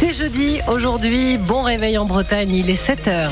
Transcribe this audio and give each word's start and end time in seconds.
C'est 0.00 0.12
jeudi 0.12 0.60
aujourd'hui, 0.68 1.38
bon 1.38 1.62
réveil 1.62 1.98
en 1.98 2.04
Bretagne, 2.04 2.52
il 2.52 2.70
est 2.70 2.80
7h. 2.80 3.30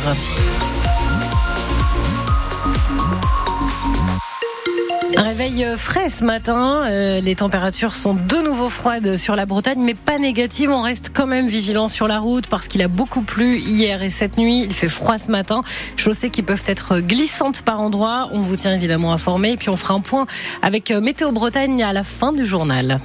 Un 5.16 5.22
réveil 5.22 5.64
euh, 5.64 5.76
frais 5.76 6.10
ce 6.10 6.24
matin. 6.24 6.82
Euh, 6.86 7.20
les 7.20 7.36
températures 7.36 7.94
sont 7.94 8.14
de 8.14 8.42
nouveau 8.42 8.68
froides 8.68 9.16
sur 9.16 9.36
la 9.36 9.46
Bretagne, 9.46 9.78
mais 9.80 9.94
pas 9.94 10.18
négatives. 10.18 10.70
On 10.70 10.82
reste 10.82 11.12
quand 11.14 11.28
même 11.28 11.46
vigilant 11.46 11.86
sur 11.86 12.08
la 12.08 12.18
route 12.18 12.48
parce 12.48 12.66
qu'il 12.66 12.82
a 12.82 12.88
beaucoup 12.88 13.22
plu 13.22 13.60
hier 13.60 14.02
et 14.02 14.10
cette 14.10 14.36
nuit. 14.36 14.64
Il 14.64 14.74
fait 14.74 14.88
froid 14.88 15.18
ce 15.18 15.30
matin. 15.30 15.60
Chaussées 15.94 16.30
qui 16.30 16.42
peuvent 16.42 16.64
être 16.66 16.98
glissantes 16.98 17.62
par 17.62 17.80
endroits. 17.80 18.28
On 18.32 18.40
vous 18.40 18.56
tient 18.56 18.74
évidemment 18.74 19.12
informé. 19.12 19.52
Et 19.52 19.56
puis 19.56 19.68
on 19.68 19.76
fera 19.76 19.94
un 19.94 20.00
point 20.00 20.26
avec 20.62 20.90
euh, 20.90 21.00
Météo 21.00 21.30
Bretagne 21.30 21.84
à 21.84 21.92
la 21.92 22.02
fin 22.02 22.32
du 22.32 22.44
journal. 22.44 22.98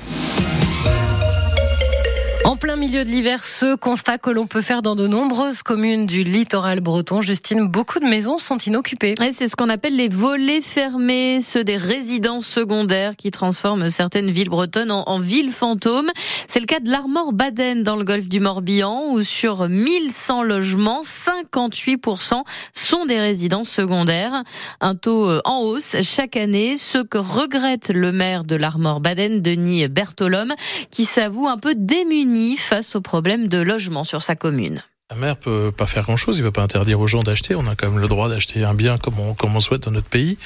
En 2.43 2.55
plein 2.55 2.75
milieu 2.75 3.05
de 3.05 3.09
l'hiver, 3.09 3.43
ce 3.43 3.75
constat 3.75 4.17
que 4.17 4.31
l'on 4.31 4.47
peut 4.47 4.63
faire 4.63 4.81
dans 4.81 4.95
de 4.95 5.05
nombreuses 5.05 5.61
communes 5.61 6.07
du 6.07 6.23
littoral 6.23 6.79
breton, 6.79 7.21
Justine, 7.21 7.67
beaucoup 7.67 7.99
de 7.99 8.05
maisons 8.05 8.39
sont 8.39 8.57
inoccupées. 8.57 9.13
C'est 9.31 9.47
ce 9.47 9.55
qu'on 9.55 9.69
appelle 9.69 9.95
les 9.95 10.09
volets 10.09 10.61
fermés, 10.61 11.39
ceux 11.39 11.63
des 11.63 11.77
résidences 11.77 12.47
secondaires 12.47 13.15
qui 13.15 13.29
transforment 13.29 13.91
certaines 13.91 14.31
villes 14.31 14.49
bretonnes 14.49 14.89
en, 14.89 15.19
villes 15.19 15.51
fantômes. 15.51 16.09
C'est 16.47 16.59
le 16.59 16.65
cas 16.65 16.79
de 16.79 16.89
l'Armor 16.89 17.31
Baden 17.31 17.83
dans 17.83 17.95
le 17.95 18.03
golfe 18.03 18.27
du 18.27 18.39
Morbihan 18.39 19.11
où 19.11 19.21
sur 19.21 19.69
1100 19.69 20.41
logements, 20.41 21.03
58% 21.03 22.41
sont 22.73 23.05
des 23.05 23.19
résidences 23.19 23.69
secondaires. 23.69 24.43
Un 24.79 24.95
taux 24.95 25.29
euh, 25.29 25.41
en 25.45 25.59
hausse 25.59 25.95
chaque 26.01 26.37
année, 26.37 26.75
ce 26.75 26.97
que 26.97 27.19
regrette 27.19 27.91
le 27.93 28.11
maire 28.11 28.45
de 28.45 28.55
l'Armor 28.55 28.99
Baden, 28.99 29.41
Denis 29.41 29.87
Bertolome, 29.87 30.55
qui 30.89 31.05
s'avoue 31.05 31.47
un 31.47 31.57
peu 31.57 31.75
démuni 31.75 32.30
face 32.57 32.95
au 32.95 33.01
problème 33.01 33.47
de 33.47 33.57
logement 33.57 34.03
sur 34.03 34.21
sa 34.21 34.35
commune. 34.35 34.83
La 35.11 35.17
maire 35.17 35.35
peut 35.35 35.73
pas 35.75 35.87
faire 35.87 36.03
grand-chose, 36.03 36.37
il 36.37 36.43
va 36.43 36.51
pas 36.51 36.61
interdire 36.61 36.97
aux 37.01 37.05
gens 37.05 37.21
d'acheter. 37.21 37.53
On 37.53 37.67
a 37.67 37.75
quand 37.75 37.89
même 37.89 37.99
le 37.99 38.07
droit 38.07 38.29
d'acheter 38.29 38.63
un 38.63 38.73
bien 38.73 38.97
comme 38.97 39.19
on, 39.19 39.33
comme 39.33 39.53
on 39.53 39.59
souhaite 39.59 39.83
dans 39.83 39.91
notre 39.91 40.07
pays. 40.07 40.37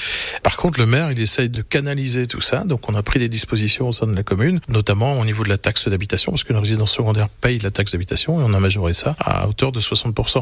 Par 0.42 0.58
contre, 0.58 0.80
le 0.80 0.88
maire, 0.88 1.12
il 1.12 1.20
essaye 1.20 1.50
de 1.50 1.62
canaliser 1.62 2.26
tout 2.26 2.42
ça. 2.42 2.64
Donc, 2.64 2.90
on 2.90 2.96
a 2.96 3.04
pris 3.04 3.20
des 3.20 3.30
dispositions 3.30 3.90
au 3.90 3.92
sein 3.92 4.08
de 4.08 4.16
la 4.16 4.24
commune, 4.24 4.62
notamment 4.68 5.20
au 5.20 5.26
niveau 5.26 5.44
de 5.44 5.50
la 5.50 5.60
taxe 5.60 5.88
d'habitation, 5.88 6.32
parce 6.32 6.44
qu'une 6.44 6.58
résidence 6.58 6.92
secondaire 6.94 7.30
paye 7.30 7.60
la 7.60 7.70
taxe 7.70 7.92
d'habitation 7.92 8.42
et 8.42 8.44
on 8.44 8.56
a 8.56 8.60
majoré 8.60 8.94
ça 8.94 9.16
à 9.20 9.48
hauteur 9.48 9.72
de 9.72 9.80
60%. 9.80 10.42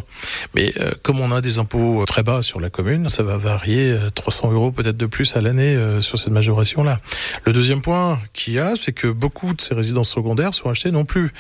Mais 0.55 0.73
euh, 0.79 0.93
comme 1.01 1.19
on 1.19 1.33
a 1.33 1.41
des 1.41 1.59
impôts 1.59 2.05
très 2.07 2.23
bas 2.23 2.41
sur 2.43 2.61
la 2.61 2.69
commune, 2.69 3.09
ça 3.09 3.23
va 3.23 3.35
varier 3.35 3.93
300 4.15 4.47
euh, 4.47 4.53
euros 4.53 4.71
peut-être 4.71 4.95
de 4.95 5.05
plus 5.05 5.35
à 5.35 5.41
l'année 5.41 5.75
euh, 5.75 5.99
sur 5.99 6.17
cette 6.17 6.31
majoration-là. 6.31 7.01
Le 7.43 7.51
deuxième 7.51 7.81
point 7.81 8.21
qu'il 8.31 8.53
y 8.53 8.59
a, 8.59 8.77
c'est 8.77 8.93
que 8.93 9.07
beaucoup 9.07 9.53
de 9.53 9.59
ces 9.59 9.73
résidences 9.73 10.11
secondaires 10.11 10.53
sont 10.53 10.69
achetées 10.69 10.91
non 10.91 11.03
plus 11.03 11.33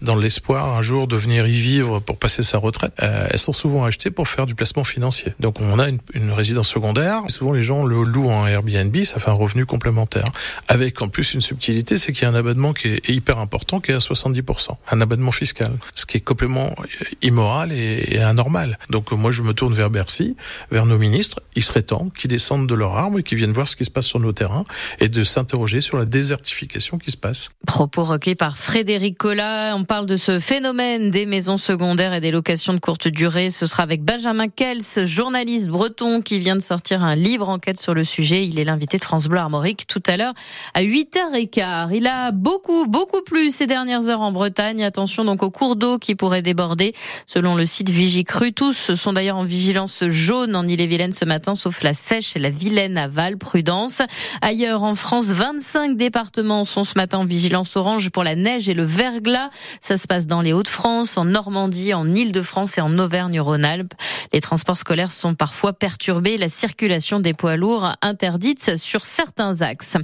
dans 0.00 0.16
l'espoir 0.16 0.74
un 0.74 0.80
jour 0.80 1.06
de 1.06 1.16
venir 1.16 1.46
y 1.46 1.60
vivre 1.60 2.00
pour 2.00 2.16
passer 2.16 2.29
c'est 2.30 2.42
sa 2.42 2.58
retraite, 2.58 2.92
euh, 3.02 3.28
elles 3.30 3.38
sont 3.38 3.52
souvent 3.52 3.84
achetées 3.84 4.10
pour 4.10 4.26
faire 4.28 4.46
du 4.46 4.54
placement 4.54 4.84
financier. 4.84 5.34
Donc 5.40 5.60
on 5.60 5.78
a 5.78 5.88
une, 5.88 6.00
résidence 6.32 6.68
secondaire, 6.68 7.22
souvent 7.28 7.52
les 7.52 7.62
gens 7.62 7.84
le 7.84 8.02
louent 8.02 8.30
en 8.30 8.46
Airbnb, 8.46 8.96
ça 9.04 9.20
fait 9.20 9.28
un 9.28 9.34
revenu 9.34 9.66
complémentaire. 9.66 10.30
Avec 10.68 11.02
en 11.02 11.08
plus 11.08 11.34
une 11.34 11.40
subtilité, 11.40 11.98
c'est 11.98 12.12
qu'il 12.12 12.22
y 12.22 12.24
a 12.26 12.30
un 12.30 12.34
abonnement 12.34 12.72
qui 12.72 12.88
est 12.88 13.08
hyper 13.08 13.38
important, 13.38 13.80
qui 13.80 13.90
est 13.90 13.94
à 13.94 13.98
70%, 13.98 14.70
un 14.90 15.00
abonnement 15.00 15.32
fiscal, 15.32 15.72
ce 15.94 16.06
qui 16.06 16.16
est 16.16 16.20
complètement 16.20 16.74
immoral 17.20 17.72
et, 17.72 18.18
anormal. 18.18 18.78
Donc 18.90 19.10
moi 19.12 19.30
je 19.30 19.42
me 19.42 19.52
tourne 19.52 19.74
vers 19.74 19.90
Bercy, 19.90 20.36
vers 20.70 20.86
nos 20.86 20.98
ministres, 20.98 21.40
il 21.56 21.64
serait 21.64 21.82
temps 21.82 22.10
qu'ils 22.16 22.30
descendent 22.30 22.68
de 22.68 22.74
leur 22.74 22.96
arme 22.96 23.18
et 23.18 23.22
qu'ils 23.22 23.38
viennent 23.38 23.52
voir 23.52 23.68
ce 23.68 23.76
qui 23.76 23.84
se 23.84 23.90
passe 23.90 24.06
sur 24.06 24.20
nos 24.20 24.32
terrains 24.32 24.64
et 25.00 25.08
de 25.08 25.24
s'interroger 25.24 25.80
sur 25.80 25.98
la 25.98 26.04
désertification 26.04 26.98
qui 26.98 27.10
se 27.10 27.16
passe. 27.16 27.50
Propos 27.66 28.04
recueillis 28.04 28.36
par 28.36 28.56
Frédéric 28.56 29.18
Collat, 29.18 29.74
on 29.76 29.84
parle 29.84 30.06
de 30.06 30.16
ce 30.16 30.38
phénomène 30.38 31.10
des 31.10 31.26
maisons 31.26 31.56
secondaires 31.56 32.14
et 32.14 32.19
des 32.20 32.30
locations 32.30 32.72
de 32.74 32.78
courte 32.78 33.08
durée. 33.08 33.50
Ce 33.50 33.66
sera 33.66 33.82
avec 33.82 34.04
Benjamin 34.04 34.48
Kels, 34.48 35.06
journaliste 35.06 35.68
breton 35.68 36.20
qui 36.20 36.38
vient 36.38 36.56
de 36.56 36.60
sortir 36.60 37.02
un 37.02 37.16
livre 37.16 37.48
enquête 37.48 37.80
sur 37.80 37.94
le 37.94 38.04
sujet. 38.04 38.46
Il 38.46 38.58
est 38.58 38.64
l'invité 38.64 38.98
de 38.98 39.04
France 39.04 39.26
Bleu 39.26 39.38
Armorique 39.38 39.86
tout 39.86 40.02
à 40.06 40.16
l'heure 40.16 40.34
à 40.74 40.82
8h15. 40.82 41.94
Il 41.94 42.06
a 42.06 42.30
beaucoup, 42.30 42.86
beaucoup 42.86 43.22
plu 43.22 43.50
ces 43.50 43.66
dernières 43.66 44.08
heures 44.08 44.20
en 44.20 44.32
Bretagne. 44.32 44.84
Attention 44.84 45.24
donc 45.24 45.42
aux 45.42 45.50
cours 45.50 45.76
d'eau 45.76 45.98
qui 45.98 46.14
pourraient 46.14 46.42
déborder. 46.42 46.94
Selon 47.26 47.56
le 47.56 47.66
site 47.66 47.90
Vigicru, 47.90 48.52
tous 48.52 48.94
sont 48.94 49.12
d'ailleurs 49.12 49.38
en 49.38 49.44
vigilance 49.44 50.04
jaune 50.08 50.54
en 50.54 50.66
Ille-et-Vilaine 50.66 51.12
ce 51.12 51.24
matin, 51.24 51.54
sauf 51.54 51.82
la 51.82 51.94
Sèche 51.94 52.36
et 52.36 52.38
la 52.38 52.50
Vilaine 52.50 52.96
à 52.96 53.08
Val. 53.08 53.38
Prudence. 53.40 54.02
Ailleurs 54.42 54.84
en 54.84 54.94
France, 54.94 55.28
25 55.28 55.96
départements 55.96 56.64
sont 56.64 56.84
ce 56.84 56.92
matin 56.96 57.18
en 57.18 57.24
vigilance 57.24 57.74
orange 57.74 58.10
pour 58.10 58.22
la 58.22 58.36
neige 58.36 58.68
et 58.68 58.74
le 58.74 58.84
verglas. 58.84 59.50
Ça 59.80 59.96
se 59.96 60.06
passe 60.06 60.26
dans 60.26 60.42
les 60.42 60.52
Hauts-de-France, 60.52 61.16
en 61.16 61.24
Normandie, 61.24 61.94
en 61.94 61.99
Île-de-France 62.06 62.78
et 62.78 62.80
en 62.80 62.98
Auvergne-Rhône-Alpes. 62.98 63.94
Les 64.32 64.40
transports 64.40 64.76
scolaires 64.76 65.12
sont 65.12 65.34
parfois 65.34 65.72
perturbés, 65.72 66.36
la 66.36 66.48
circulation 66.48 67.20
des 67.20 67.34
poids 67.34 67.56
lourds 67.56 67.92
interdite 68.02 68.76
sur 68.76 69.04
certains 69.04 69.62
axes. 69.62 69.96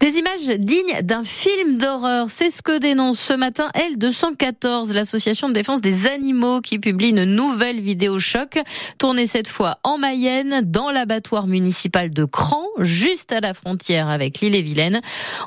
Des 0.00 0.18
images 0.18 0.58
dignes 0.58 1.02
d'un 1.02 1.24
film 1.24 1.78
d'horreur, 1.78 2.30
c'est 2.30 2.50
ce 2.50 2.62
que 2.62 2.78
dénonce 2.78 3.18
ce 3.18 3.32
matin 3.32 3.70
L214, 3.74 4.92
l'association 4.92 5.48
de 5.48 5.54
défense 5.54 5.80
des 5.80 6.06
animaux 6.06 6.60
qui 6.60 6.78
publie 6.78 7.10
une 7.10 7.24
nouvelle 7.24 7.80
vidéo 7.80 8.18
choc, 8.18 8.58
tournée 8.98 9.26
cette 9.26 9.48
fois 9.48 9.78
en 9.84 9.98
Mayenne, 9.98 10.62
dans 10.64 10.90
l'abattoir 10.90 11.46
municipal 11.46 12.10
de 12.10 12.24
Cran, 12.24 12.64
juste 12.78 13.32
à 13.32 13.40
la 13.40 13.54
frontière 13.54 14.08
avec 14.08 14.40
l'île-et-Vilaine. 14.40 15.00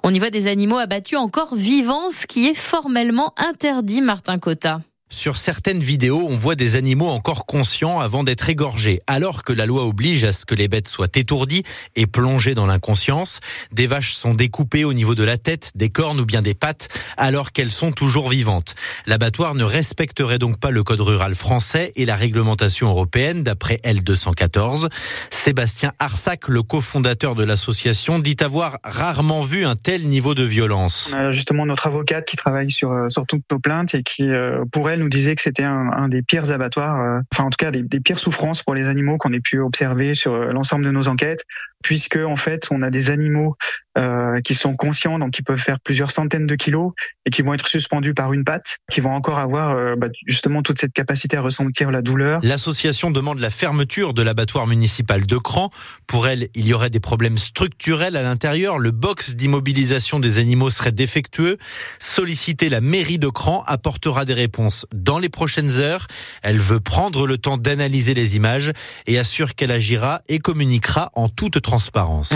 On 0.03 0.13
y 0.13 0.19
voit 0.19 0.29
des 0.29 0.47
animaux 0.47 0.77
abattus 0.77 1.17
encore 1.17 1.55
vivants, 1.55 2.09
ce 2.09 2.25
qui 2.25 2.47
est 2.47 2.55
formellement 2.55 3.33
interdit, 3.37 4.01
Martin 4.01 4.39
Cotta. 4.39 4.81
Sur 5.11 5.37
certaines 5.37 5.79
vidéos, 5.79 6.27
on 6.29 6.35
voit 6.35 6.53
des 6.53 6.75
animaux 6.75 7.07
encore 7.07 7.47
conscients 7.47 7.99
avant 7.99 8.23
d'être 8.23 8.47
égorgés, 8.47 9.01
alors 9.07 9.43
que 9.43 9.51
la 9.51 9.65
loi 9.65 9.83
oblige 9.83 10.23
à 10.23 10.31
ce 10.31 10.45
que 10.45 10.53
les 10.53 10.67
bêtes 10.67 10.87
soient 10.87 11.07
étourdies 11.15 11.63
et 11.95 12.05
plongées 12.05 12.53
dans 12.53 12.67
l'inconscience. 12.67 13.39
Des 13.71 13.87
vaches 13.87 14.13
sont 14.13 14.35
découpées 14.35 14.85
au 14.85 14.93
niveau 14.93 15.15
de 15.15 15.23
la 15.23 15.39
tête, 15.39 15.71
des 15.73 15.89
cornes 15.89 16.19
ou 16.19 16.25
bien 16.25 16.43
des 16.43 16.53
pattes, 16.53 16.89
alors 17.17 17.53
qu'elles 17.53 17.71
sont 17.71 17.91
toujours 17.91 18.29
vivantes. 18.29 18.75
L'abattoir 19.07 19.55
ne 19.55 19.63
respecterait 19.63 20.37
donc 20.37 20.59
pas 20.59 20.69
le 20.69 20.83
code 20.83 21.01
rural 21.01 21.33
français 21.33 21.91
et 21.95 22.05
la 22.05 22.15
réglementation 22.15 22.89
européenne, 22.89 23.43
d'après 23.43 23.77
L214. 23.83 24.89
Sébastien 25.31 25.91
Arsac, 25.97 26.47
le 26.47 26.61
cofondateur 26.61 27.33
de 27.33 27.43
l'association, 27.43 28.19
dit 28.19 28.37
avoir 28.41 28.77
rarement 28.83 29.41
vu 29.41 29.65
un 29.65 29.75
tel 29.75 30.07
niveau 30.07 30.35
de 30.35 30.43
violence. 30.43 31.11
justement 31.31 31.65
notre 31.65 31.87
avocate 31.87 32.27
qui 32.27 32.37
travaille 32.37 32.69
sur, 32.69 32.91
euh, 32.91 33.07
toutes 33.27 33.43
nos 33.51 33.59
plaintes 33.59 33.95
et 33.95 34.03
qui, 34.03 34.23
euh, 34.23 34.63
pour 34.71 34.89
elle, 34.89 34.98
nous 34.99 35.09
disait 35.09 35.35
que 35.35 35.41
c'était 35.41 35.63
un, 35.63 36.07
des 36.09 36.21
pires 36.21 36.51
abattoirs, 36.51 36.99
euh, 36.99 37.19
enfin 37.33 37.45
en 37.45 37.49
tout 37.49 37.57
cas 37.57 37.71
des, 37.71 37.81
des, 37.81 37.99
pires 37.99 38.19
souffrances 38.19 38.61
pour 38.63 38.75
les 38.75 38.87
animaux 38.87 39.17
qu'on 39.17 39.33
ait 39.33 39.39
pu 39.39 39.59
observer 39.59 40.15
sur 40.15 40.33
euh, 40.33 40.51
l'ensemble 40.51 40.85
de 40.85 40.91
nos 40.91 41.07
enquêtes, 41.07 41.45
puisque 41.83 42.17
en 42.17 42.35
fait 42.35 42.67
on 42.71 42.81
a 42.81 42.89
des 42.89 43.09
animaux 43.09 43.55
euh, 43.97 44.39
qui 44.41 44.55
sont 44.55 44.75
conscients, 44.75 45.19
donc 45.19 45.31
qui 45.31 45.41
peuvent 45.41 45.59
faire 45.59 45.79
plusieurs 45.79 46.11
centaines 46.11 46.45
de 46.45 46.55
kilos 46.55 46.93
et 47.25 47.31
qui 47.31 47.41
vont 47.41 47.53
être 47.53 47.67
suspendus 47.67 48.13
par 48.13 48.33
une 48.33 48.43
patte, 48.43 48.77
qui 48.91 49.01
vont 49.01 49.11
encore 49.11 49.39
avoir 49.39 49.71
euh, 49.71 49.95
bah, 49.97 50.07
justement 50.25 50.61
toute 50.61 50.79
cette 50.79 50.93
capacité 50.93 51.37
à 51.37 51.41
ressentir 51.41 51.91
la 51.91 52.01
douleur. 52.01 52.39
L'association 52.43 53.11
demande 53.11 53.39
la 53.39 53.49
fermeture 53.49 54.13
de 54.13 54.21
l'abattoir 54.21 54.67
municipal 54.67 55.25
de 55.25 55.37
Cran. 55.37 55.69
Pour 56.07 56.27
elle, 56.27 56.49
il 56.53 56.67
y 56.67 56.73
aurait 56.73 56.89
des 56.89 56.99
problèmes 56.99 57.37
structurels 57.37 58.15
à 58.15 58.21
l'intérieur. 58.21 58.77
Le 58.77 58.91
box 58.91 59.35
d'immobilisation 59.35 60.19
des 60.19 60.39
animaux 60.39 60.69
serait 60.69 60.91
défectueux. 60.91 61.57
Solliciter 61.99 62.69
la 62.69 62.81
mairie 62.81 63.19
de 63.19 63.27
Cran 63.29 63.63
apportera 63.65 64.23
des 64.25 64.33
réponses 64.33 64.85
dans 64.93 65.19
les 65.19 65.29
prochaines 65.29 65.79
heures. 65.79 66.07
Elle 66.41 66.59
veut 66.59 66.79
prendre 66.79 67.25
le 67.25 67.37
temps 67.37 67.57
d'analyser 67.57 68.13
les 68.13 68.35
images 68.35 68.71
et 69.07 69.17
assure 69.17 69.55
qu'elle 69.55 69.71
agira 69.71 70.21
et 70.29 70.39
communiquera 70.39 71.11
en 71.15 71.27
toute 71.27 71.61
transparence. 71.61 71.68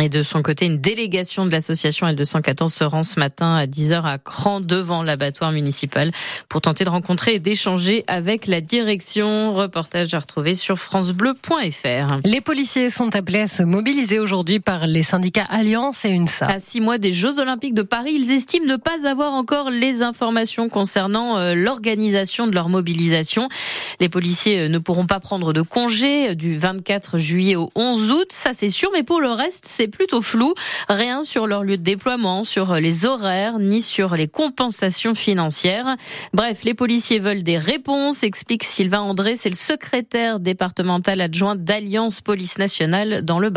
Et 0.01 0.09
de 0.09 0.21
son 0.23 0.41
côté, 0.41 0.65
une 0.65 0.77
délégation 0.77 1.45
de 1.45 1.51
l'association 1.51 2.07
L214 2.07 2.69
se 2.69 2.83
rend 2.83 3.03
ce 3.03 3.19
matin 3.19 3.55
à 3.55 3.65
10h 3.65 4.03
à 4.03 4.17
Cran 4.17 4.59
devant 4.59 5.03
l'abattoir 5.03 5.51
municipal 5.51 6.11
pour 6.49 6.61
tenter 6.61 6.83
de 6.83 6.89
rencontrer 6.89 7.35
et 7.35 7.39
d'échanger 7.39 8.03
avec 8.07 8.47
la 8.47 8.61
direction. 8.61 9.53
Reportage 9.53 10.13
à 10.13 10.19
retrouver 10.19 10.55
sur 10.55 10.77
francebleu.fr. 10.77 12.19
Les 12.25 12.41
policiers 12.41 12.89
sont 12.89 13.15
appelés 13.15 13.41
à 13.41 13.47
se 13.47 13.63
mobiliser 13.63 14.19
aujourd'hui 14.19 14.59
par 14.59 14.87
les 14.87 15.03
syndicats 15.03 15.45
Alliance 15.49 16.05
et 16.05 16.09
UNSA. 16.09 16.45
À 16.45 16.59
six 16.59 16.81
mois 16.81 16.97
des 16.97 17.11
Jeux 17.11 17.39
Olympiques 17.39 17.73
de 17.73 17.81
Paris, 17.81 18.13
ils 18.13 18.31
estiment 18.31 18.67
ne 18.67 18.75
pas 18.75 19.07
avoir 19.07 19.33
encore 19.33 19.69
les 19.69 20.01
informations 20.01 20.69
concernant 20.69 21.37
euh, 21.37 21.55
l'organisation 21.55 22.47
de 22.47 22.53
leur 22.53 22.69
mobilisation. 22.69 23.49
Les 24.03 24.09
policiers 24.09 24.59
euh, 24.59 24.67
ne 24.67 24.79
pourront 24.79 25.05
pas 25.05 25.21
prendre 25.21 25.53
de 25.53 25.61
congé 25.61 26.31
euh, 26.31 26.35
du 26.35 26.57
24 26.57 27.17
juillet 27.17 27.55
au 27.55 27.71
11 27.73 28.11
août, 28.11 28.27
ça 28.31 28.51
c'est 28.53 28.67
sûr, 28.67 28.89
mais 28.91 29.03
pour 29.03 29.21
le 29.21 29.29
reste, 29.29 29.63
c'est 29.65 29.87
plutôt 29.87 30.21
flou. 30.21 30.53
Rien 30.89 31.23
sur 31.23 31.47
leur 31.47 31.63
lieu 31.63 31.77
de 31.77 31.83
déploiement, 31.83 32.43
sur 32.43 32.75
les 32.75 33.05
horaires, 33.05 33.59
ni 33.59 33.81
sur 33.81 34.17
les 34.17 34.27
compensations 34.27 35.15
financières. 35.15 35.95
Bref, 36.33 36.65
les 36.65 36.73
policiers 36.73 37.19
veulent 37.19 37.43
des 37.43 37.57
réponses, 37.57 38.23
explique 38.23 38.65
Sylvain 38.65 38.99
André, 38.99 39.37
c'est 39.37 39.47
le 39.47 39.55
secrétaire 39.55 40.41
départemental 40.41 41.21
adjoint 41.21 41.55
d'Alliance 41.55 42.19
Police 42.19 42.57
Nationale 42.57 43.23
dans 43.23 43.39
le 43.39 43.51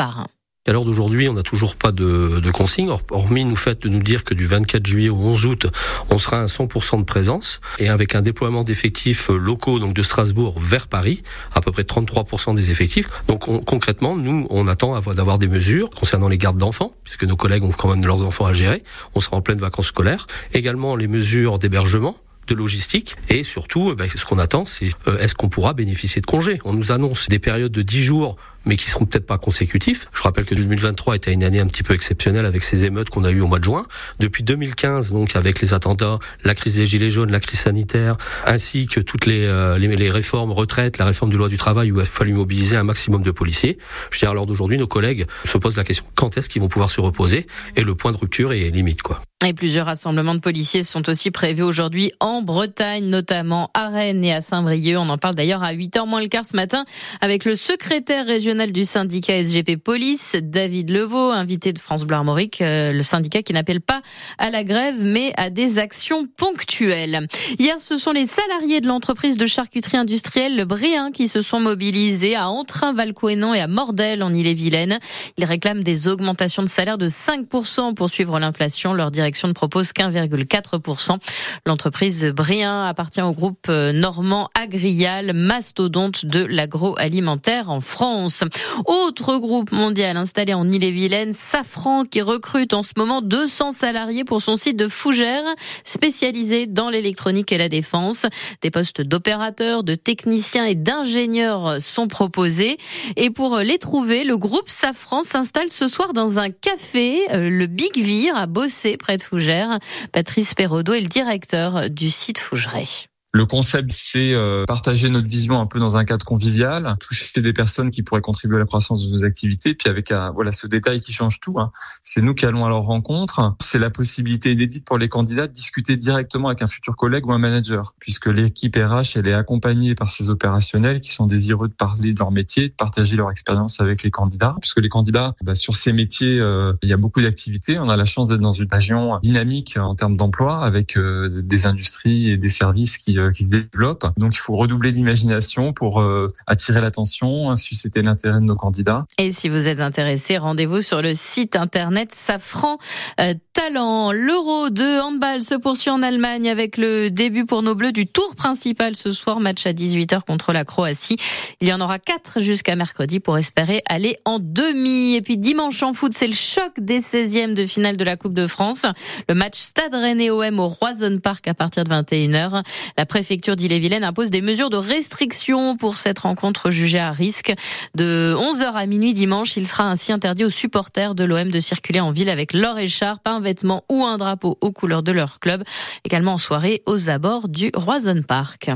Bas. 0.66 0.70
À 0.70 0.72
l'heure 0.72 0.84
d'aujourd'hui, 0.84 1.28
on 1.28 1.34
n'a 1.34 1.42
toujours 1.42 1.76
pas 1.76 1.92
de, 1.92 2.40
de 2.40 2.50
consigne, 2.50 2.90
hormis 3.10 3.44
nous 3.44 3.56
fait 3.56 3.82
de 3.82 3.88
nous 3.88 4.02
dire 4.02 4.24
que 4.24 4.34
du 4.34 4.46
24 4.46 4.84
juillet 4.84 5.08
au 5.08 5.16
11 5.16 5.46
août, 5.46 5.66
on 6.10 6.18
sera 6.18 6.42
à 6.42 6.46
100% 6.46 6.98
de 6.98 7.04
présence 7.04 7.60
et 7.78 7.88
avec 7.88 8.14
un 8.14 8.22
déploiement 8.22 8.64
d'effectifs 8.64 9.28
locaux 9.28 9.78
donc 9.78 9.94
de 9.94 10.02
Strasbourg 10.02 10.58
vers 10.58 10.86
Paris, 10.88 11.22
à 11.54 11.60
peu 11.60 11.72
près 11.72 11.82
33% 11.82 12.54
des 12.54 12.70
effectifs. 12.70 13.06
Donc 13.28 13.44
concrètement, 13.64 14.16
nous, 14.16 14.46
on 14.50 14.66
attend 14.66 14.98
d'avoir 15.00 15.38
des 15.38 15.48
mesures 15.48 15.90
concernant 15.90 16.28
les 16.28 16.38
gardes 16.38 16.58
d'enfants, 16.58 16.94
puisque 17.04 17.24
nos 17.24 17.36
collègues 17.36 17.64
ont 17.64 17.72
quand 17.72 17.88
même 17.88 18.04
leurs 18.04 18.22
enfants 18.22 18.46
à 18.46 18.52
gérer. 18.52 18.82
On 19.14 19.20
sera 19.20 19.36
en 19.36 19.42
pleine 19.42 19.58
vacances 19.58 19.86
scolaires. 19.86 20.26
Également 20.52 20.96
les 20.96 21.06
mesures 21.06 21.58
d'hébergement 21.58 22.16
de 22.46 22.54
logistique 22.54 23.16
et 23.28 23.44
surtout, 23.44 23.90
eh 23.92 23.94
ben, 23.94 24.08
ce 24.14 24.24
qu'on 24.24 24.38
attend, 24.38 24.64
c'est 24.64 24.88
euh, 25.08 25.18
est-ce 25.18 25.34
qu'on 25.34 25.48
pourra 25.48 25.72
bénéficier 25.72 26.20
de 26.20 26.26
congés? 26.26 26.58
On 26.64 26.72
nous 26.72 26.92
annonce 26.92 27.28
des 27.28 27.38
périodes 27.38 27.72
de 27.72 27.82
10 27.82 28.02
jours 28.02 28.36
mais 28.66 28.76
qui 28.76 28.90
seront 28.90 29.06
peut-être 29.06 29.26
pas 29.26 29.38
consécutifs. 29.38 30.08
Je 30.12 30.22
rappelle 30.22 30.44
que 30.44 30.54
2023 30.54 31.16
était 31.16 31.32
une 31.32 31.44
année 31.44 31.60
un 31.60 31.66
petit 31.66 31.82
peu 31.82 31.94
exceptionnelle 31.94 32.44
avec 32.44 32.64
ces 32.64 32.84
émeutes 32.84 33.08
qu'on 33.08 33.24
a 33.24 33.30
eues 33.30 33.40
au 33.40 33.46
mois 33.46 33.58
de 33.58 33.64
juin. 33.64 33.86
Depuis 34.18 34.42
2015, 34.42 35.12
donc 35.12 35.36
avec 35.36 35.60
les 35.60 35.72
attentats, 35.72 36.18
la 36.44 36.54
crise 36.54 36.76
des 36.76 36.86
gilets 36.86 37.10
jaunes, 37.10 37.30
la 37.30 37.40
crise 37.40 37.60
sanitaire, 37.60 38.16
ainsi 38.44 38.86
que 38.86 39.00
toutes 39.00 39.26
les, 39.26 39.44
euh, 39.46 39.78
réformes 40.10 40.52
retraites, 40.52 40.98
la 40.98 41.04
réforme 41.04 41.30
de 41.30 41.36
loi 41.36 41.48
du 41.48 41.56
travail 41.56 41.90
où 41.92 41.98
il 42.00 42.02
a 42.02 42.04
fallu 42.04 42.32
mobiliser 42.32 42.76
un 42.76 42.84
maximum 42.84 43.22
de 43.22 43.30
policiers. 43.30 43.78
Je 44.10 44.18
dirais 44.18 44.32
alors 44.32 44.46
d'aujourd'hui, 44.46 44.76
nos 44.76 44.86
collègues 44.86 45.26
se 45.44 45.56
posent 45.58 45.76
la 45.76 45.84
question 45.84 46.04
quand 46.14 46.36
est-ce 46.36 46.48
qu'ils 46.48 46.62
vont 46.62 46.68
pouvoir 46.68 46.90
se 46.90 47.00
reposer? 47.00 47.46
Et 47.76 47.82
le 47.82 47.94
point 47.94 48.12
de 48.12 48.16
rupture 48.16 48.52
est 48.52 48.70
limite 48.70 49.02
quoi. 49.02 49.22
Et 49.44 49.52
plusieurs 49.52 49.86
rassemblements 49.86 50.34
de 50.34 50.40
policiers 50.40 50.82
sont 50.82 51.08
aussi 51.10 51.30
prévus 51.30 51.62
aujourd'hui 51.62 52.10
en 52.20 52.40
Bretagne, 52.40 53.04
notamment 53.04 53.70
à 53.74 53.88
Rennes 53.88 54.24
et 54.24 54.32
à 54.32 54.40
Saint-Brieuc. 54.40 54.96
On 54.98 55.10
en 55.10 55.18
parle 55.18 55.34
d'ailleurs 55.34 55.62
à 55.62 55.74
8h 55.74 56.08
moins 56.08 56.22
le 56.22 56.28
quart 56.28 56.46
ce 56.46 56.56
matin 56.56 56.86
avec 57.20 57.44
le 57.44 57.54
secrétaire 57.54 58.26
régional 58.26 58.55
du 58.64 58.86
syndicat 58.86 59.44
SGP 59.44 59.76
Police, 59.76 60.34
David 60.42 60.88
Levaux, 60.88 61.30
invité 61.30 61.74
de 61.74 61.78
France 61.78 62.04
Bleu 62.04 62.16
Armorique, 62.16 62.62
euh, 62.62 62.92
le 62.92 63.02
syndicat 63.02 63.42
qui 63.42 63.52
n'appelle 63.52 63.82
pas 63.82 64.00
à 64.38 64.48
la 64.50 64.64
grève 64.64 64.94
mais 64.98 65.34
à 65.36 65.50
des 65.50 65.78
actions 65.78 66.26
ponctuelles. 66.26 67.26
Hier, 67.58 67.78
ce 67.78 67.98
sont 67.98 68.12
les 68.12 68.24
salariés 68.24 68.80
de 68.80 68.86
l'entreprise 68.86 69.36
de 69.36 69.44
charcuterie 69.44 69.98
industrielle 69.98 70.56
Le 70.56 70.64
Brien 70.64 71.12
qui 71.12 71.28
se 71.28 71.42
sont 71.42 71.60
mobilisés 71.60 72.34
à 72.34 72.48
Entrain, 72.48 72.94
Valcoénan 72.94 73.52
et 73.52 73.60
à 73.60 73.68
Mordel 73.68 74.22
en 74.22 74.32
Ille-et-Vilaine. 74.32 75.00
Ils 75.36 75.44
réclament 75.44 75.82
des 75.82 76.08
augmentations 76.08 76.62
de 76.62 76.68
salaire 76.68 76.96
de 76.96 77.08
5% 77.08 77.94
pour 77.94 78.08
suivre 78.08 78.38
l'inflation. 78.38 78.94
Leur 78.94 79.10
direction 79.10 79.48
ne 79.48 79.52
propose 79.52 79.92
qu'1,4%. 79.92 81.18
L'entreprise 81.66 82.24
Brien 82.24 82.86
appartient 82.86 83.20
au 83.20 83.32
groupe 83.32 83.66
euh, 83.68 83.92
normand 83.92 84.48
Agrial, 84.58 85.34
mastodonte 85.34 86.24
de 86.24 86.42
l'agroalimentaire 86.42 87.68
en 87.68 87.80
France. 87.80 88.45
Autre 88.84 89.38
groupe 89.38 89.72
mondial 89.72 90.16
installé 90.16 90.54
en 90.54 90.70
Ille-et-Vilaine, 90.70 91.32
Safran, 91.32 92.04
qui 92.04 92.20
recrute 92.20 92.74
en 92.74 92.82
ce 92.82 92.92
moment 92.96 93.22
200 93.22 93.72
salariés 93.72 94.24
pour 94.24 94.42
son 94.42 94.56
site 94.56 94.76
de 94.76 94.88
Fougères, 94.88 95.54
spécialisé 95.84 96.66
dans 96.66 96.90
l'électronique 96.90 97.52
et 97.52 97.58
la 97.58 97.68
défense. 97.68 98.26
Des 98.62 98.70
postes 98.70 99.00
d'opérateurs, 99.00 99.82
de 99.82 99.94
techniciens 99.94 100.66
et 100.66 100.74
d'ingénieurs 100.74 101.80
sont 101.80 102.08
proposés. 102.08 102.78
Et 103.16 103.30
pour 103.30 103.58
les 103.58 103.78
trouver, 103.78 104.24
le 104.24 104.38
groupe 104.38 104.68
Safran 104.68 105.22
s'installe 105.22 105.70
ce 105.70 105.88
soir 105.88 106.12
dans 106.12 106.38
un 106.38 106.50
café, 106.50 107.20
euh, 107.32 107.48
le 107.48 107.66
Big 107.66 107.96
Vir, 107.96 108.36
à 108.36 108.46
Bossé, 108.46 108.96
près 108.96 109.16
de 109.16 109.22
Fougères. 109.22 109.78
Patrice 110.12 110.54
Perrodo 110.54 110.92
est 110.92 111.00
le 111.00 111.06
directeur 111.06 111.90
du 111.90 112.10
site 112.10 112.38
Fougeray. 112.38 112.86
Le 113.32 113.44
concept, 113.44 113.90
c'est 113.92 114.32
euh, 114.32 114.64
partager 114.66 115.10
notre 115.10 115.28
vision 115.28 115.60
un 115.60 115.66
peu 115.66 115.78
dans 115.78 115.96
un 115.98 116.04
cadre 116.04 116.24
convivial, 116.24 116.94
toucher 117.00 117.42
des 117.42 117.52
personnes 117.52 117.90
qui 117.90 118.02
pourraient 118.02 118.22
contribuer 118.22 118.56
à 118.56 118.60
la 118.60 118.64
croissance 118.64 119.04
de 119.04 119.10
nos 119.10 119.24
activités. 119.24 119.74
Puis 119.74 119.90
avec 119.90 120.10
un, 120.10 120.30
voilà 120.30 120.52
ce 120.52 120.66
détail 120.66 121.00
qui 121.02 121.12
change 121.12 121.38
tout, 121.40 121.58
hein. 121.58 121.70
c'est 122.02 122.22
nous 122.22 122.34
qui 122.34 122.46
allons 122.46 122.64
à 122.64 122.68
leur 122.70 122.82
rencontre. 122.82 123.54
C'est 123.60 123.78
la 123.78 123.90
possibilité 123.90 124.52
inédite 124.52 124.86
pour 124.86 124.96
les 124.96 125.08
candidats 125.08 125.48
de 125.48 125.52
discuter 125.52 125.96
directement 125.96 126.48
avec 126.48 126.62
un 126.62 126.66
futur 126.66 126.96
collègue 126.96 127.26
ou 127.26 127.32
un 127.32 127.38
manager, 127.38 127.94
puisque 127.98 128.26
l'équipe 128.26 128.74
RH, 128.74 129.16
elle 129.16 129.28
est 129.28 129.34
accompagnée 129.34 129.94
par 129.94 130.10
ces 130.10 130.30
opérationnels 130.30 131.00
qui 131.00 131.10
sont 131.12 131.26
désireux 131.26 131.68
de 131.68 131.74
parler 131.74 132.14
de 132.14 132.18
leur 132.18 132.30
métier, 132.30 132.68
de 132.68 132.74
partager 132.74 133.16
leur 133.16 133.30
expérience 133.30 133.80
avec 133.80 134.02
les 134.02 134.10
candidats, 134.10 134.56
puisque 134.60 134.80
les 134.80 134.88
candidats, 134.88 135.34
bah, 135.42 135.54
sur 135.54 135.76
ces 135.76 135.92
métiers, 135.92 136.38
euh, 136.40 136.72
il 136.82 136.88
y 136.88 136.94
a 136.94 136.96
beaucoup 136.96 137.20
d'activités. 137.20 137.78
On 137.78 137.90
a 137.90 137.96
la 137.96 138.06
chance 138.06 138.28
d'être 138.28 138.40
dans 138.40 138.52
une 138.52 138.68
région 138.70 139.18
dynamique 139.20 139.76
en 139.76 139.94
termes 139.94 140.16
d'emploi, 140.16 140.64
avec 140.64 140.96
euh, 140.96 141.42
des 141.42 141.66
industries 141.66 142.30
et 142.30 142.38
des 142.38 142.48
services 142.48 142.96
qui 142.96 143.18
euh, 143.18 143.25
qui 143.32 143.44
se 143.44 143.50
développe. 143.50 144.06
Donc 144.16 144.34
il 144.34 144.38
faut 144.38 144.56
redoubler 144.56 144.92
d'imagination 144.92 145.72
pour 145.72 146.00
euh, 146.00 146.32
attirer 146.46 146.80
l'attention, 146.80 147.56
susciter 147.56 148.02
l'intérêt 148.02 148.40
de 148.40 148.44
nos 148.44 148.56
candidats. 148.56 149.06
Et 149.18 149.32
si 149.32 149.48
vous 149.48 149.68
êtes 149.68 149.80
intéressé, 149.80 150.38
rendez-vous 150.38 150.80
sur 150.80 151.02
le 151.02 151.14
site 151.14 151.56
internet 151.56 152.12
Safran 152.12 152.78
euh, 153.20 153.34
Talent. 153.52 154.12
L'Euro 154.12 154.70
de 154.70 155.00
handball 155.00 155.42
se 155.42 155.54
poursuit 155.54 155.90
en 155.90 156.02
Allemagne 156.02 156.48
avec 156.48 156.76
le 156.76 157.10
début 157.10 157.46
pour 157.46 157.62
nos 157.62 157.74
Bleus 157.74 157.92
du 157.92 158.06
tour 158.06 158.34
principal 158.34 158.96
ce 158.96 159.12
soir, 159.12 159.40
match 159.40 159.66
à 159.66 159.72
18h 159.72 160.22
contre 160.22 160.52
la 160.52 160.64
Croatie. 160.64 161.16
Il 161.60 161.68
y 161.68 161.72
en 161.72 161.80
aura 161.80 161.98
quatre 161.98 162.40
jusqu'à 162.40 162.76
mercredi 162.76 163.20
pour 163.20 163.38
espérer 163.38 163.82
aller 163.88 164.16
en 164.24 164.38
demi. 164.38 165.14
Et 165.14 165.22
puis 165.22 165.36
dimanche 165.36 165.82
en 165.82 165.92
foot, 165.92 166.12
c'est 166.14 166.26
le 166.26 166.32
choc 166.32 166.72
des 166.78 167.00
16e 167.00 167.54
de 167.54 167.66
finale 167.66 167.96
de 167.96 168.04
la 168.04 168.16
Coupe 168.16 168.34
de 168.34 168.46
France. 168.46 168.86
Le 169.28 169.34
match 169.34 169.58
Stade 169.58 169.94
Rennais 169.94 170.30
OM 170.30 170.58
au 170.58 170.68
Roison 170.68 171.18
Park 171.18 171.48
à 171.48 171.54
partir 171.54 171.84
de 171.84 171.90
21h. 171.90 172.62
La 173.06 173.08
préfecture 173.08 173.54
d'Ille-et-Vilaine 173.54 174.02
impose 174.02 174.30
des 174.30 174.42
mesures 174.42 174.68
de 174.68 174.76
restriction 174.76 175.76
pour 175.76 175.96
cette 175.96 176.18
rencontre 176.18 176.72
jugée 176.72 176.98
à 176.98 177.12
risque. 177.12 177.54
De 177.94 178.34
11h 178.36 178.72
à 178.72 178.84
minuit 178.86 179.14
dimanche, 179.14 179.56
il 179.56 179.64
sera 179.68 179.88
ainsi 179.88 180.10
interdit 180.10 180.44
aux 180.44 180.50
supporters 180.50 181.14
de 181.14 181.22
l'OM 181.22 181.48
de 181.48 181.60
circuler 181.60 182.00
en 182.00 182.10
ville 182.10 182.28
avec 182.28 182.52
leur 182.52 182.80
écharpe, 182.80 183.20
un 183.24 183.38
vêtement 183.38 183.84
ou 183.88 184.02
un 184.02 184.16
drapeau 184.16 184.58
aux 184.60 184.72
couleurs 184.72 185.04
de 185.04 185.12
leur 185.12 185.38
club. 185.38 185.62
Également 186.04 186.32
en 186.32 186.38
soirée 186.38 186.82
aux 186.84 187.08
abords 187.08 187.46
du 187.46 187.70
Roison 187.76 188.22
Park. 188.26 188.70